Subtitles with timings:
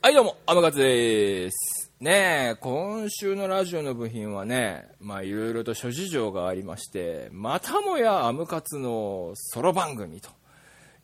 [0.00, 1.92] はいどうも、アマガツです。
[2.00, 10.30] ねえ、今週のラジオの部品はね、まあいろいろと諸事情がありまして、またもやアムカツのソロ番組と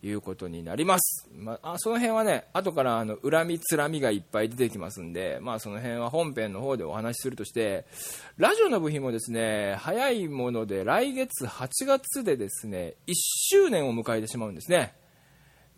[0.02, 1.28] いうことになります。
[1.30, 7.84] まあ、その辺はね、後からあの恨みつらみがいっぱい出てきますんで、まあその辺は本編の方でお話しするとして、
[8.38, 14.94] ラジオの部品もですね、早いもので来月8月でですね、1周年を迎えてしまうんですね。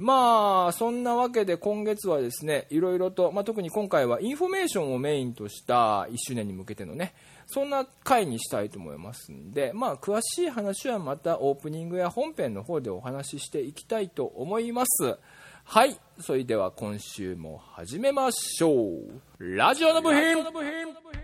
[0.02, 7.14] まあそんなわけで今月はですねいろいろと、まあ、特に今回はインフォメーションをメインとした1周年に向けてのね
[7.46, 15.18] そんな回にしたいと思いますんで、まあ、詳しい話はまたオープニングや本編の方でお話ししていきたいと思います。
[15.64, 19.56] はいそれでは今週も始めましょう。
[19.56, 21.21] ラジオの部品。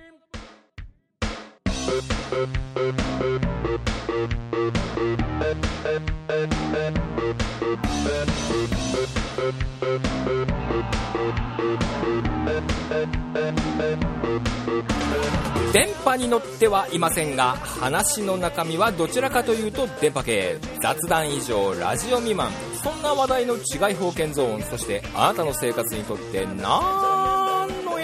[15.72, 20.58] 電波に乗ってはいませんが話の中身はどちらかというと電波系。
[20.82, 22.50] 雑談以上ラジオ未満。
[22.82, 27.07] そんな話題の違い方見ゾーンそしてあなたの生活にとって何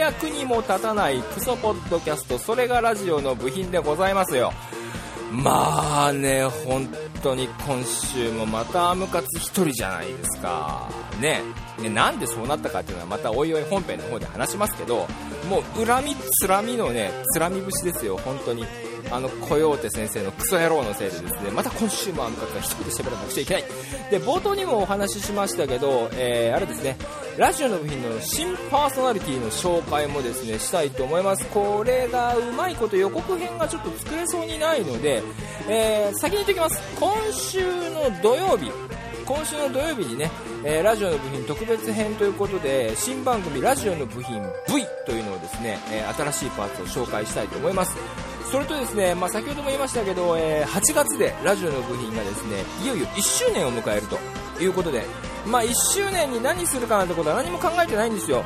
[0.05, 4.53] 役にも立たないクソポッドキャストそれがラジオの部品でございますよ。
[5.33, 6.87] まあね本
[7.23, 10.91] 当に今週もまたアムカツ1人じゃないですか。
[11.23, 11.41] ね。
[11.81, 15.07] ねなんでそうなったかっていうのはまたおいおい本編の方で話しますけど
[15.49, 18.67] もう恨みつらみのねつらみ節ですよ本当に。
[19.11, 23.65] あのコヨーテ先生のクソ野郎のせいでですねまた今週もアムカツが一人で喋らなくちゃいけない。
[24.11, 26.97] で冒頭にもお話ししましたけど、えーあれですね
[27.37, 31.45] ラジオの部品の新パーソナリティの紹介もですねしたいと思います。
[31.47, 35.23] これがうまいこと予告編がちょっと作れそうにないので、
[35.69, 36.81] えー先に言っておきます。
[36.99, 38.71] 今週の土曜日
[39.27, 40.31] 今週の土曜日にね、
[40.65, 47.97] えーラジオの部品特別編ということで新番組ラジオの部品 V というのをですね、えー新しいパーツを紹介したいと思います。
[48.55, 54.17] それとですね、まあ、先ほども言いましたけど、えー8月でラジオの部品がですねいよいよ1周年を迎えると
[54.63, 55.03] いうことで、
[55.45, 58.45] まあ、1周年に何するかなんてことは何も考えてないんですよ。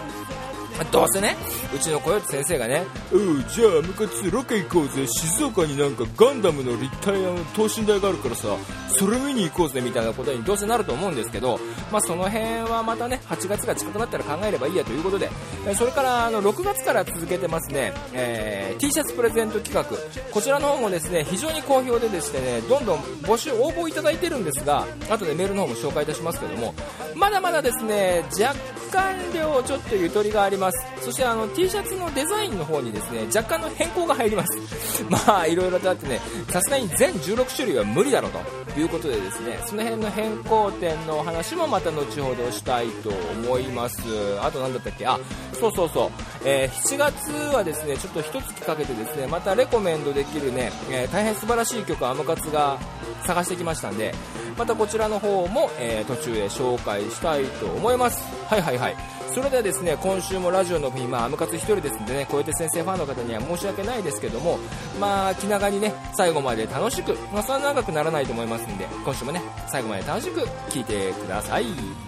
[0.84, 1.36] どうせね
[1.74, 5.06] うちのコヨーテ先生がねうんじゃあムカツロケ行こうぜ。
[5.06, 8.48] 静岡になんかガンダムの立体の等身大があるからさ
[8.88, 11.58] それ見に行こうぜみたいなことにどうせなると思うんですけど、
[11.92, 15.28] まあ、その辺はまたね8月が近くなったら考えればいいやということで
[15.76, 19.84] それからあの6月から続けてますね、えー T シャツプレゼント企画。
[20.32, 26.74] こちらの方もですね非常に好評ででしてねどんどん募集応募いただいてるんですが後でメールの方も紹介いたしますけども
[27.16, 28.54] まだまだですね若
[28.92, 30.67] 干量ちょっとゆとりがあります。
[31.00, 34.58] そしてあの T シャツのデザインの方にですね若干の変更が入ります。
[35.08, 36.20] まあいろいろとあってね
[36.50, 38.30] さすがに全16種類は無理だろう
[38.72, 43.96] ということでですねその辺の変更点のお話もまた後ほどしたいと思います。
[44.42, 45.06] あと何だったっけ？
[45.06, 45.18] あ
[45.60, 46.10] そうそうそう、
[46.44, 52.78] えー7月はですねちょっと一月かけてですねまたレコメンドできるね、えー大変素晴らしい曲アムカツが
[53.26, 54.14] 探してきましたんで
[54.56, 58.22] またこちらの方も、えー途中で紹介したいと思います。
[58.48, 58.96] はいはいはい。
[59.34, 64.58] それではですね今週もラジオの日、まあ、アムカツ一人ですんでね小出先生ファンの方には申し訳ないですけども
[65.00, 72.07] まあ気長にね最後まで楽しく、まあ、そんな長くならないと思いますんで今週もね最後まで楽しく聴いてください。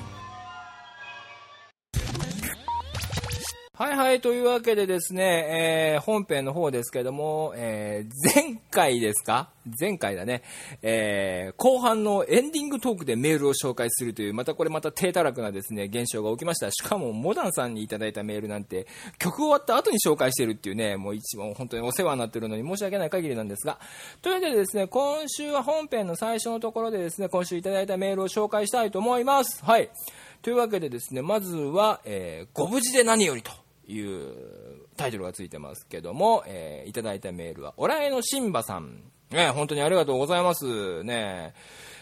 [3.81, 9.49] はいはい、というわけでですね、えー本編の方ですけども、えー前回ですか？
[9.81, 10.43] 前回だね、
[10.83, 16.71] えー後半のエンディングトークでメールを紹介するという、またこれまた低たらくなですね、現象が起きました。
[16.71, 18.87] しかも、モダンさんにいただいたメールなんて、
[19.19, 23.79] 曲終わった後に紹介してるっていうね、もう一番本当にお世話になってるのに申し訳ない限りなんですが、
[24.21, 29.65] というわけでですね、今週は本編の最初のところでですね、今週いただいたメールを紹介したいと思います。
[29.65, 29.89] はい。
[30.43, 33.51] というわけでですね、まずは、えーご無事で何よりと。
[33.91, 39.03] いうタイトルがついてますけども、えーいただいたメールは、おらえのしんばさん。
[39.31, 41.05] ね、本当にありがとうございます。
[41.05, 41.55] ね、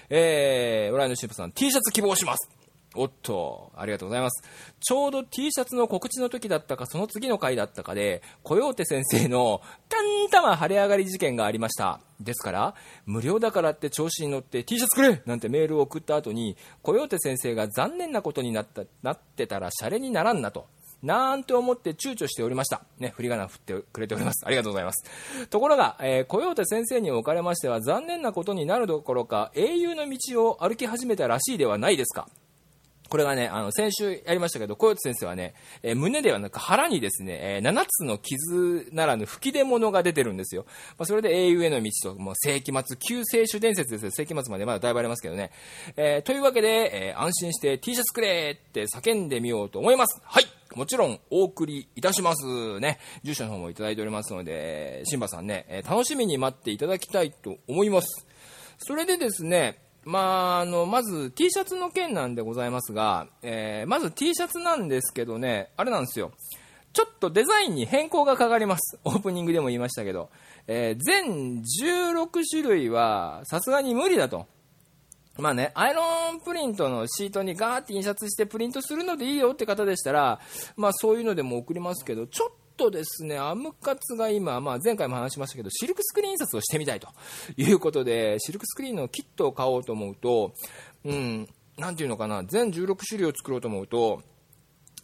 [0.09, 2.59] えー、おらえのしんばさん、T シャツ希望します。
[2.95, 4.43] おっと、ありがとうございます。
[4.81, 12.01] ちょうど T シャツの告知の時だったか、その次の回だったかで、コヨーテ先生の、たんたま晴れ上がり事件がありました。
[12.19, 12.75] ですから、
[13.05, 20.67] 無料だからって調子に乗って T シャツくれなんてメールを送った後に、コヨーテ先生が残念なことになった、なってたらシャレにならんなと。
[21.03, 22.83] なんて思って躊躇しておりました。
[22.99, 24.45] ね、振り仮名振ってくれております。
[24.45, 25.47] ありがとうございます。
[25.49, 32.29] ところが、えー、コヨー先生におかれましては残念なことになるどころか、英雄の道を歩き始めたらしいではないですか。
[33.09, 40.67] これがね、あの、先週やりましたけど、小ヨ先生はね、えー、胸ではなく腹にですね、えー、7つの傷ならぬ吹き出物が出てるんですよ。
[40.99, 44.11] まあ、それで英雄への道と、もう世紀末、救世主伝説ですよ。
[44.11, 45.53] 世紀末までまだだいぶありますけどね。
[45.97, 50.21] えー、というわけで、えー、安心して T シャツくれって叫んでみようと思います。
[50.25, 52.99] はいもちろんお送りいたしますね。
[53.23, 58.27] 住所の方もいただいておりますので、シンバさんね、え楽しみに待っていただきたいと思います。
[58.79, 60.21] それでですね、ま
[60.57, 66.33] あ、あの、まず T シャツの件なんでございますが、えー、まず T シャツなんですけどね、あれなんですよ。
[66.93, 68.99] ちょっとデザインに変更がかかります。
[69.05, 70.31] オープニングでも言いましたけど。
[70.67, 74.47] えー、全16種類はさすがに無理だと。
[75.39, 76.03] まあね、アイロ
[76.33, 80.41] ンプリントのシートにガーって印刷してプリントするのでいいよって方でしたら、
[80.77, 87.09] まあそういうのでも送りますけど、ちょっとですね、アムカツが今、まあ、前回も話しましたけど、シルクスクリーン印刷をしてみたいと
[87.57, 90.55] いうことで、シルクスクリーンのキットを買おうと思うと、
[91.05, 94.23] うん、なんていうのかな、全16種類を作ろうと思うと、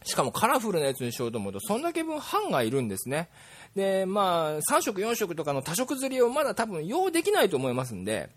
[0.05, 3.29] しかもカラフルなやつにしようと思うと、そんだけ分版がいるんですね。
[3.75, 8.31] で、まあ、3色、4色とかの多色釣りをまだ多分用できないと思いますんで、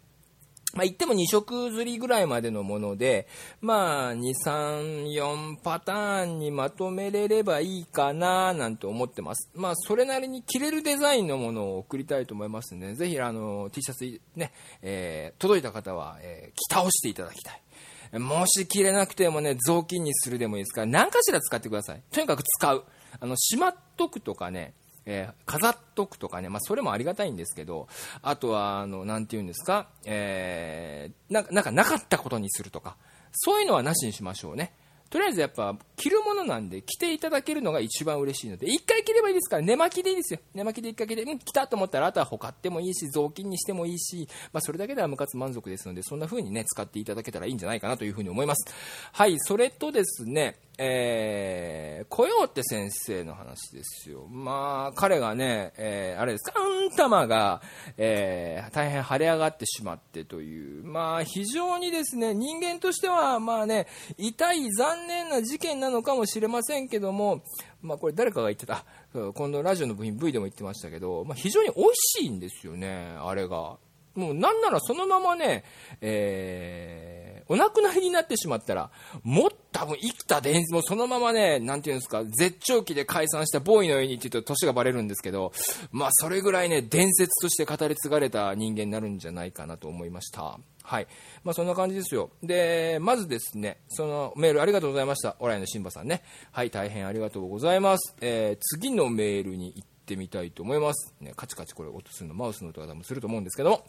[0.74, 3.28] まあ、言っても2色釣りぐらいまでのもので、
[3.62, 9.50] まあ、2、3、4パターンにまとめれればいいかななんて思ってます。
[9.56, 18.20] まあ、それなりに着れるデザインのものを送りたいと思いますので、ぜひ、あの、T シャツね、えー、届いた方は、えー、着倒していただきたい。
[18.20, 22.02] もし着れなくてもね、雑巾にするでもいいですから、何かしら使ってください。
[22.12, 22.84] とにかく使う。
[23.20, 24.74] あの、しまっとくとかね、
[25.10, 27.88] えー、飾っとくとかね、まあ、それもありがたいんですけど、
[28.22, 32.98] あとは、あの、なんて言うんですか、えー、なんか、なんかなかったことにするとか、
[33.32, 34.74] そういうのはなしにしましょうね。
[35.10, 48.66] とりあえずやっぱ着るものなんで着ていただけるのが一番嬉しいので1回着ればいいですから寝巻きでいいですよ寝巻きで1回着てうん着たと思ったらあとはほかってもいいし雑巾にしてもいいし、まあ、それだけでは無活満足ですのでそんな風にね使っていただけたらいいんじゃないかなという風に思います
[49.14, 54.28] はいそれとですねえー、コヨーテ先生の話ですよ。
[54.28, 57.62] まあ、彼がね、えー、あれですか、あん玉が、
[57.98, 63.88] えー、大変腫れ上がってしまってという、まあ、非常にですね、人間としては、まあね、
[64.18, 67.42] 痛い残念な事件なのかもしれませんけども、
[67.82, 68.86] まあ、これ誰かが言ってた、
[69.34, 73.78] 今度ラジオの部品 V でも言ってましたけど、まあ、非常に美味しいんですよね、あれが。
[74.18, 75.64] もうなんならそのままね、
[76.02, 78.90] えー、お亡くなりになってしまったら、
[79.24, 85.52] もっと多分生きた伝説もそのままね、なんていうんですか、絶頂期で解散したボーイのようにって言うと年がバレるんですけど、
[85.92, 90.58] まあそれぐらいね、伝説として語り継がれた人間になるんじゃないかなと思いました。
[90.82, 91.08] はい。
[91.44, 92.32] まあそんな感じですよ。
[92.42, 95.36] で、まずですね、そのメールありがとうございました。
[95.40, 96.24] オライのシンバさんね。
[96.52, 98.16] はい、大変ありがとうございます。
[98.20, 101.14] えー、次のメールに行ってみたいと思います。
[101.22, 103.86] ね、カチカチこれ音するの、マウスの音が多分すると思うんですけども、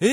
[0.00, 0.06] え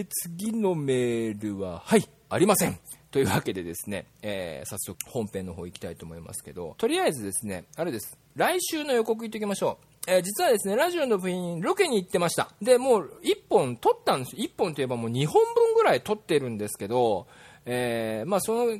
[0.00, 2.78] ー、次のメールは、はい、ありません。
[3.10, 8.18] というわけでですね、えー、早速本編の方行きたいと思いますけど、とりあえずですね、あれです。
[8.36, 10.10] 来週の予告言っておきましょう。
[10.10, 12.50] えー、実はですね、ラジオの部員、ロケに行ってました。
[12.60, 14.44] で、もう1本撮ったんですよ。
[14.44, 17.26] 1本といえばもう2本分ぐらい撮ってるんですけど、
[17.64, 18.78] えー、まあ、その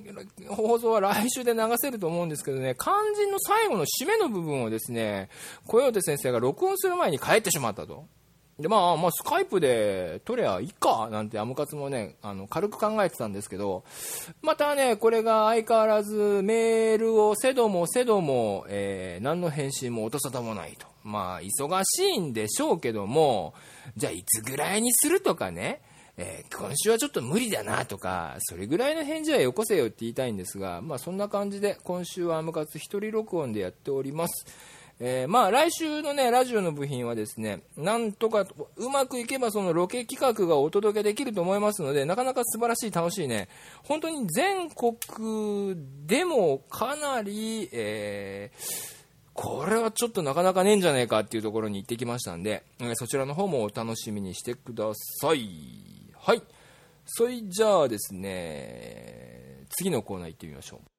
[0.49, 5.29] 放送は来週で流せると思うんですけどね、肝心の最後の締めの部分をですね、
[5.67, 8.07] 小ヨテ先生が録音する前に帰ってしまったと。
[8.61, 13.85] で、まあ、まあ、スカイプで撮りゃいいか、なんてアムカツもね、あの、軽く考えてたんですけど、
[14.43, 20.87] またね、これが相変わらずメールをせどもせども、えー、何の返信も音沙汰もないと。
[21.03, 23.55] まあ、忙しいんでしょうけども、
[23.97, 25.81] じゃあいつぐらいにするとかね、
[26.17, 34.47] えー、今週はちょっと無理だなとか、それぐらいの返事はよこせよって言いたいんですが、まあそんな感じで今週はアムカツ一人録音でやっております。
[35.03, 43.49] えー、まあ来週のね、ラジオの部品はですね、なんとかうまくいけばそのロケ企画がお届けできると思いますので、なかなか素晴らしい、楽しいね、
[43.83, 45.75] 本当に全国
[46.07, 49.01] でもかなり、えー、
[49.33, 56.13] これはちょっとなかなかねえんじゃねえかっていうところに行ってきましたんで、えそちらの方もお楽しみにしてください。
[56.15, 56.43] はい。
[57.07, 60.90] それじゃあですね、次のコーナー行ってみましょう。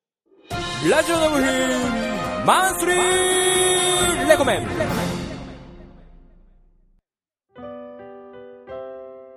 [0.90, 4.68] ラジオの部品マンスリーレコメン。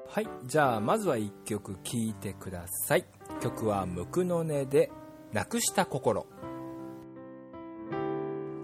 [0.09, 3.05] はいじゃあまずは1曲聴いてください。
[3.41, 4.91] 曲は「無垢の音」で
[5.33, 6.27] 「なくした心」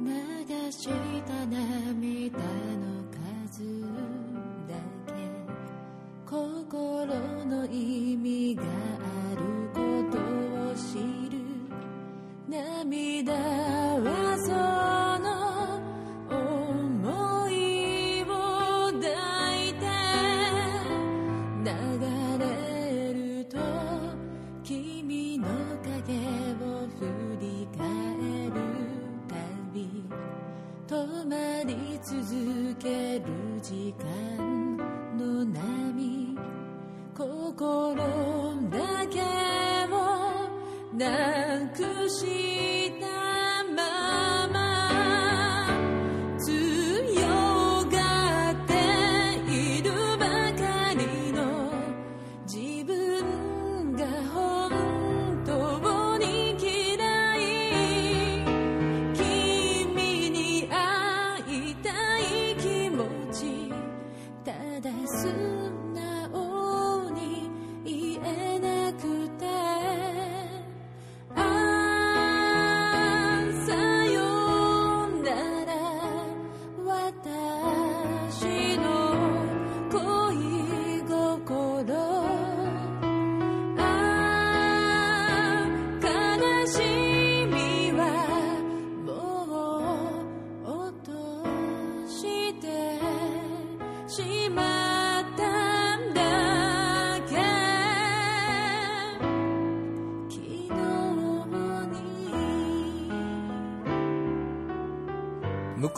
[0.03, 2.45] 流した涙の
[3.51, 3.83] 数
[4.69, 4.75] だ
[5.07, 5.13] け。
[6.27, 7.07] 心
[7.47, 8.67] の意味があ
[9.30, 9.30] る。
[12.51, 14.51] 涙はそ
[15.23, 15.29] の
[16.29, 17.55] 想い
[18.25, 18.27] を
[18.91, 18.99] 抱
[19.69, 19.87] いて
[21.65, 21.71] 流
[22.41, 22.45] れ
[23.15, 23.57] ると
[24.65, 25.47] 君の
[25.85, 26.19] 影
[26.65, 27.07] を振
[27.41, 27.87] り返
[28.49, 28.59] る
[29.29, 29.37] た
[29.73, 29.79] び
[30.89, 30.91] 止
[31.27, 33.25] まり続ける
[33.63, 34.77] 時間
[35.17, 36.37] の波
[37.17, 38.30] 心
[42.11, 42.50] な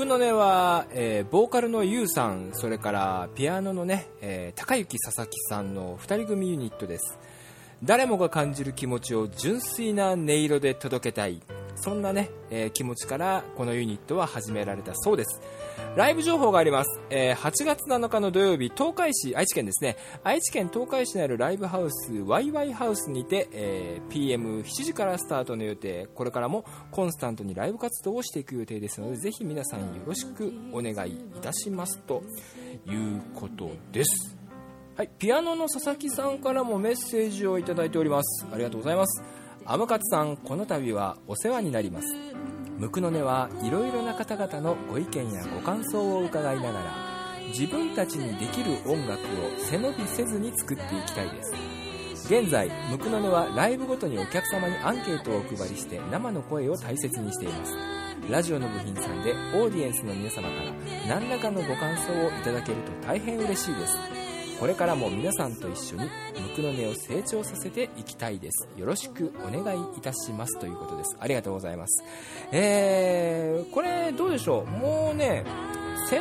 [0.03, 7.21] ムクノネは、えーボーカルのゆうさんそれからピアノのね、えー高幸佐々木さんの2人組ユニットです。
[7.85, 11.41] 誰もが感じる気持ちを純粋な音色で届けたい。
[11.75, 15.41] そんなね、えー気持ちからこのユニットは始められたそうです。
[15.97, 19.97] ライブ情報があります、えー8月7日の土曜日東海市愛知県ですね。
[20.23, 26.09] 愛知県東海市にあるライブハウスワイワイハウスにて、えー PM7 時からスタートの予定。
[26.15, 32.23] これからもコンスタントにライブ活動をしていく予定ですのでぜひ皆さんよろしくお願いいたしますと
[32.87, 34.37] いうことです。
[34.95, 38.47] はい、ピアノの佐々木さんからもメッセージをいただいております。
[38.53, 39.42] ありがとうございます。
[39.65, 42.09] アムカツさんこの度はお世話になります。
[42.79, 46.85] ムクノネはいろいろな方々のご意見やご感想を伺いながら
[47.49, 49.21] 自分たちにできる音楽を
[49.59, 51.53] 背伸びせずに作っていきたいです。
[52.27, 57.75] 現在ムクノネはライブごとにお客様にアンケートをお配りして生の声を大切にしています。
[58.31, 60.73] ラジオの部品さんでオーディエンスの皆様から
[61.09, 64.22] 何らかのご感想をいただけると大変嬉しいです。
[64.63, 66.09] これからも皆さんと一緒にム
[66.55, 68.69] クの根を成長させていきたいです。
[68.77, 71.17] よろしくお願いいたしますということです。
[71.19, 72.05] ありがとうございます。
[72.53, 74.67] えー、これどうでしょう？
[74.71, 75.45] もうね
[76.09, 76.21] せ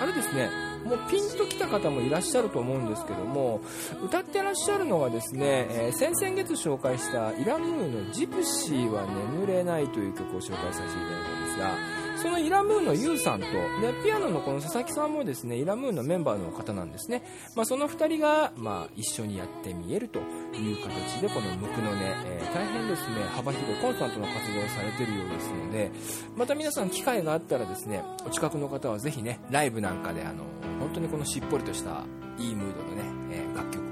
[0.00, 0.48] あれですね。
[0.86, 3.60] もうピンときた方もいらっしゃると思うんですけども
[4.02, 11.93] 歌ってらっしゃるのはですね、えー先々月紹介したイラムーの「ジプシーは眠れない」という曲を紹介させていただいたんですが
[12.24, 13.52] そのイラムーンのユウさんとで
[14.02, 17.22] ピアノのこの佐々木さんもですねイラムーンのメンバーの方なんですね、
[17.54, 25.90] まあ、その2人が、まあ、一緒にやってみえるという形でこのムクの音、えー大変ですね幅広コンスタントな活動をされているようですので
[26.34, 30.44] また皆さん機会があったらですねお近くの方はぜひねライブなんかであの
[30.78, 32.04] 本当にこのしっぽりとした
[32.38, 32.94] いいムードの
[33.28, 33.83] ね、えー楽曲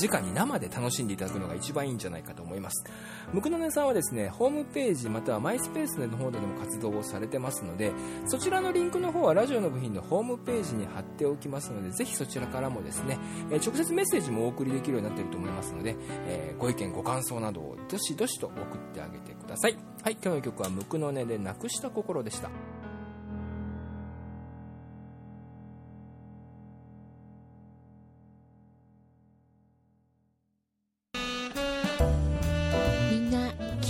[0.00, 2.84] 直に生で楽しんでいただくのが一番いいんじゃないかと思います。
[3.32, 7.92] ムクノネさんはですねホームページまたはマイスペースの方でも活動をされてますので
[8.26, 13.18] そちらのリンクの方はラジオの部品のホームページに貼っておきますのでぜひそちらからもですね、
[13.50, 15.96] え直接メッセージもお送りできるようになっていると思いますので、
[16.26, 19.76] えーご意見ご感想などをどしどしと送ってあげてください。
[20.02, 22.48] はい今日の曲はムクノネでなくした心でした。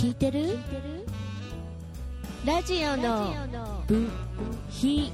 [0.05, 0.59] 聞いてる？
[2.45, 3.33] ラジオの
[3.87, 4.07] 部
[4.69, 5.11] 品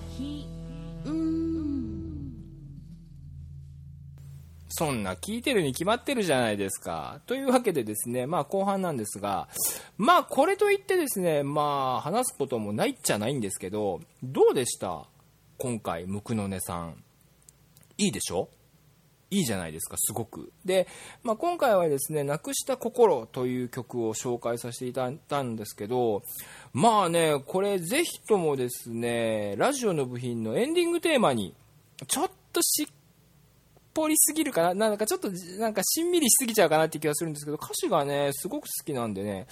[4.68, 7.22] そんな聞いてるに決まってるじゃないですか。
[7.26, 9.48] というわけでですね、まあ後半なんですが、
[9.98, 15.06] まあこれといってですね、まあ話すこともないっちゃないんですけど、どうでした？
[15.58, 17.02] 今回、ムクノネさん。
[17.98, 18.50] いいでしょ？
[19.32, 20.52] いいじゃないですか、すごく。
[20.66, 20.88] で、
[21.24, 26.22] まあ、今回はですね、なくした心という曲を紹介させていただいたんですけど、
[26.74, 31.56] まあね、これぜひともですね、ラジオの部品のエンディングテーマに、
[32.08, 32.88] ちょっとしっ
[33.94, 34.74] ぽりすぎるかな？
[34.74, 35.30] なんかちょっと
[35.60, 39.48] なんかしんみりしすぎちゃうかなって気がするんですけど歌詞がねすごく好きなんでね。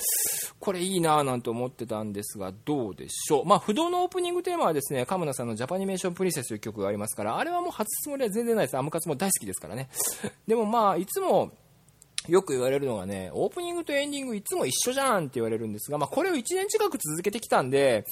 [0.60, 3.46] これいいなぁなんて思ってたんですがどうでしょう？
[3.46, 8.78] まあ不動のオープニングテーマはですねカムナさんのジャパニメーションプリンセスという曲がありますからあれはもう外すつもりは全然ないです。
[8.78, 9.90] アムカツも大好きですからね。
[10.48, 11.52] でもまあいつも
[12.28, 18.06] よく言われるのがね、オープニングとエンディングいつも一緒じゃんって言われるんですが、まあこれを1年近く続けてきたんで、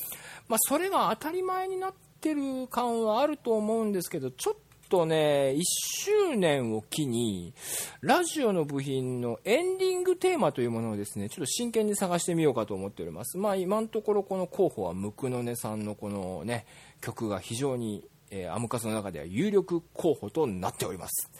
[0.47, 4.55] まあそれが当たり前になってる感はあると思うんですけど、ちょっ
[4.87, 7.53] とね、1周年を機に、
[8.01, 13.37] ラジオの部品のエンディングテーマというものをですね、ちょっと真剣に探してみようかと思っております。
[13.37, 16.65] まあ今のところこの候補はムクノネさんのこのね、
[17.01, 21.31] 曲が非常に、えー、アムカツの中では有力候補となっております。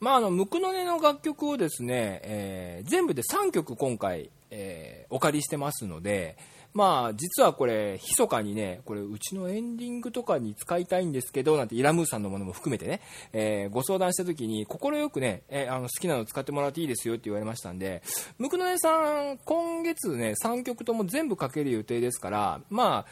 [0.00, 6.36] まあ、あの、ムクノネの楽曲をですね、えー、全部で3曲今回、えー、お借りしてますので、
[6.74, 13.00] まあ、実はこれ、密かにね、これ、うちのエンディングとかに使いたいんですけど、なんて、イラムーさんのものも含めてね、
[13.32, 18.02] えー、ご相談した時に、快くね、えー、あの、好きなの使ってもらっていいですよって言われましたんで、
[18.38, 23.10] ムクノネさん、今月ね、3曲とも全部かける予定ですから、まあ、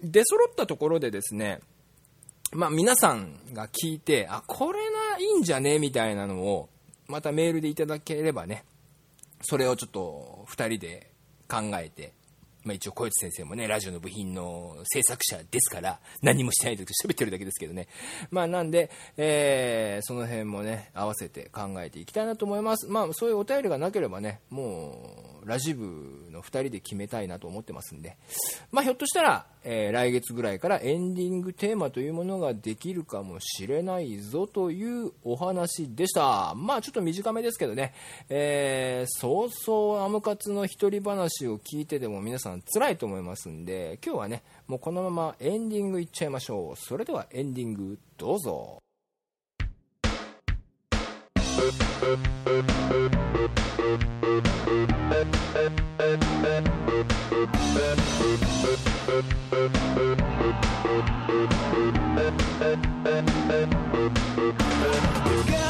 [0.00, 1.60] 出揃ったところでですね、
[2.52, 5.78] まあ、皆さんが聞いて、あ、これないいんじゃね？
[5.78, 6.68] みたいなのを、
[7.08, 8.64] またメールでいただければね、
[9.42, 11.10] それをちょっと2人で
[11.48, 12.12] 考えて、
[12.64, 17.88] まあ、一応小市先生もね、ラジオの部品の制作者ですから、何もしてないで喋ってるだけですけどね。
[18.30, 22.86] まあなんで、えー、その辺もね、合わせて考えていきたいなと思います。
[22.86, 28.16] まあそういうお便りがなければね、もう、ラジ部の2人で決めたいなと思ってますんで、
[28.70, 36.54] まあひょっとしたら、えー、来月ぐらいからエンディングテーマというものができるかもしれないぞというお話でした。
[36.54, 37.94] まあちょっと短めですけどね、
[38.28, 46.76] えー、そうそうアムカツの一人話を聞いてでも皆さん辛いと思いますんで、今日はね、もうこのままエンディングいっちゃいましょう。
[46.76, 48.82] それではエンディングどうぞ。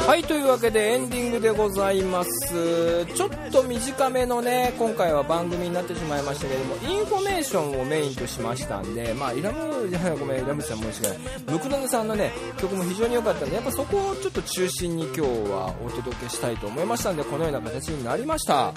[0.07, 3.05] はいというわけでエンディングでございます。
[3.15, 11.43] ちょっと短めのね今回は番組になってしまいましたけどもインフォメーションをメインとしましたんでまあイラムじゃないごめんイラムさん申し訳ない。
[11.47, 18.73] ムクドネさんのね曲も非常に良かったんでやっぱそこをちょっと中心に今日はお届けしたいと思いましたのでこのような形になりました。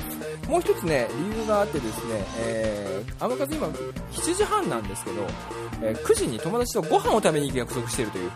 [0.48, 5.26] もう1つね理由があってですね、えー、あの方今7時半なんですけど、
[5.82, 8.30] えー、9時に友達とご飯を食べに行く約束しているという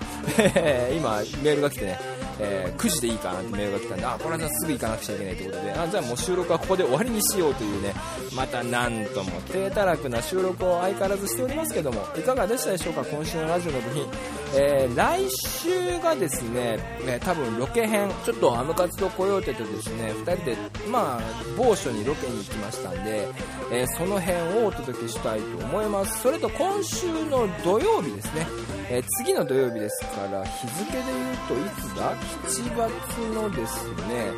[0.97, 2.01] 今メールが来てね
[2.41, 7.95] えー、9時でいいかなってメールが来たんで、あ、これはすぐ行かなくちゃいけないということで、あ、じゃあもう収録はここで終わりにしようというね、
[8.35, 14.07] またなんとも低たらくな収録を相変わらずしておりますけども、いかがでしたでしょうか、今週のラジオの部品。
[14.55, 20.57] えー、来週がですね、え多分ロケ編、ちょっとアムカツとコヨーテとですね、2人で、
[20.91, 21.23] まあ、
[21.57, 23.29] 某所にロケに行きましたんで、
[23.71, 26.23] えー、その辺をお届けしたいと思います。
[26.23, 28.47] それと今週の土曜日ですね、
[28.91, 32.15] え、次の土曜日ですから、日付で言うといつだ？
[32.47, 34.33] ?7 月のですね、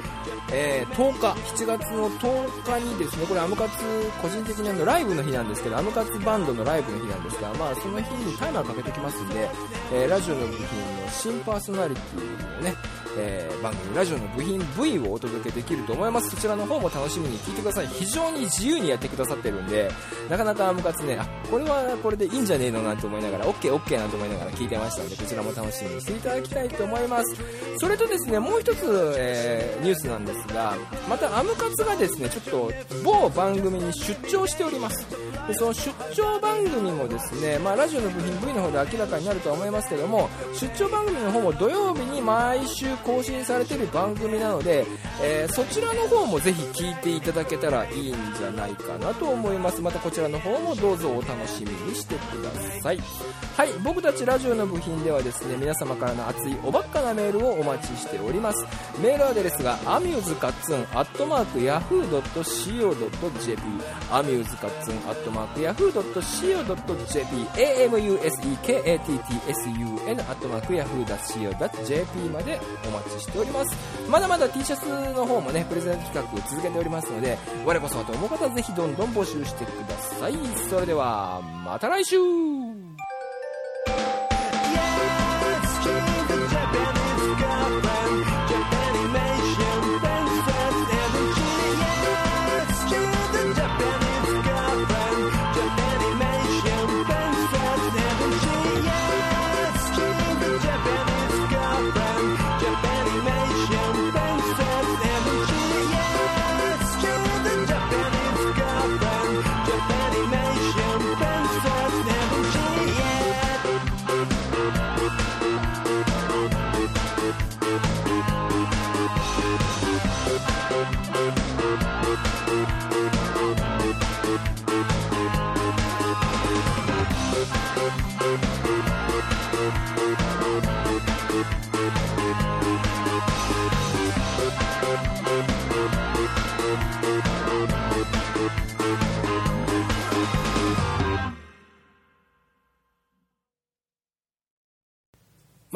[0.53, 3.85] えー、10日、7月の10日にですね、これアムカツ
[4.21, 9.49] 個人的にあのライブの日なんですけど、アムカツバンドのライブの日なんですが、まあその日にタイマーかけてきますんで、
[9.93, 10.67] えー、ラジオの部品の
[11.11, 12.75] 新パーソナリティのね、
[13.19, 16.31] えー、番組ラジオの部品 V をお届けできると思います。
[16.31, 17.87] そちらの方も楽しみに聞いてください。
[17.89, 19.91] 非常に自由にやってくださってるんで
[20.29, 27.37] なかなかムカつねあこれはこれでいいんじゃねえのなんて思いながら OKOK なんて思いながら聞いてましたのでこちらも楽しみにしていただきたいと思います。
[27.79, 30.77] それとですねもう一つ、えー、ニュースなんですが
[31.09, 32.73] またアムカツがですねちょっと
[33.05, 35.07] 某番組に出張しております。
[35.49, 44.87] でその出張番組もですね、まあ、ラジオの部品 V の方で明らかになるとは思いますけども出張番組の方も土曜日に毎週更新されてる番組なので、
[45.23, 49.81] えー、そちらの方もぜひ聞いていただけたらいいんじゃないかなと思います。
[49.81, 52.51] またこちらの方もどうぞお楽しみにしてくだ
[52.83, 52.99] さい。
[53.57, 58.67] はい僕たちラジオの部品ではですね皆様からの熱いおばっかなメールをお待ちしております。
[59.03, 63.63] メールアドレスがアミューズカッツンアットマークヤフー .co.jp
[64.11, 67.41] アミューズカッツンアットマークヤフー .co.jp
[69.71, 73.77] amusekatsun アットマークヤフー .co.jp までおお待ちしております。
[74.09, 80.35] まだまだ T シャツの方もねプレゼント企画続けておりますので我こそはと思う方はぜひどんどん募集してください。
[80.69, 82.17] それではまた来週!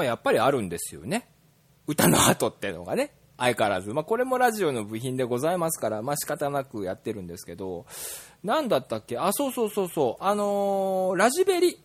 [0.05, 1.29] やっぱりあるんですよね。
[1.87, 3.15] 歌の後ってのがね。
[3.37, 3.93] 相変わらず。
[3.93, 7.85] まあ、これもラジオの部品でございますから、まあ、仕方なくやってるんですけど、
[8.45, 9.19] なんだったっけ？
[9.19, 10.25] あ、そうそうそうそう。
[10.25, 11.81] あのー、ラジベリ。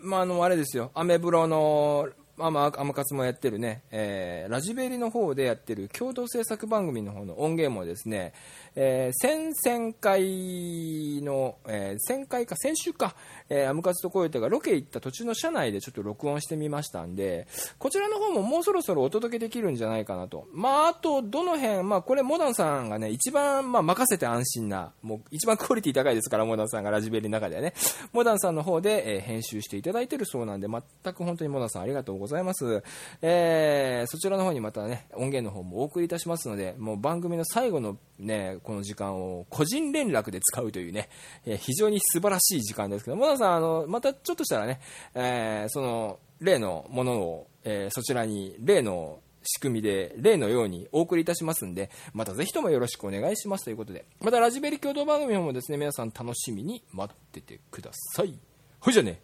[0.00, 0.90] まあ、あの、あれですよ。
[0.94, 8.34] アメブロの、まあまあ、アムカツもやってるね、えー、ラジベリの方でやってる共同制作番組の方の音源もですね、
[8.74, 13.16] えー、先々回の、えー、先回か、先週か、
[13.48, 17.46] えー、アムカツとコヨテがロケ行った途中の車内でちょっと録音してみましたんで、
[17.78, 20.46] こちらの方ももうそろそろお届けできるんじゃないかなと。
[20.52, 27.72] まあ、あと、どの辺、まあ、これ、モダンさんがね、一番、まあ、任せて安心な、もう、一番クオリティ高いですから、モダンさんがラジベリの中ではね、
[28.12, 32.25] モダンさんの方で、えー、編集していただいてるそうなんで、全く本当にモダンさんありがとうございます。
[32.26, 32.82] ございます。
[33.22, 41.08] えー、そちらの方にまたね、音源の方もお送りいたしますので、もう番組の最後のね、この時間を個人連絡で使うというね、
[41.46, 44.80] えー、非常に素晴らしい時間ですけど、モダンさん、あの、またちょっとしたらね、
[45.14, 58.36] えー、その例のものを、えー、そちらに例の仕組みで例のようにお送りいたしますんでまたぜひともよろしくお願いしますということでまたラジベリ共同番組もですね皆さん楽しみに待っててください。
[58.80, 59.20] ほいじゃね。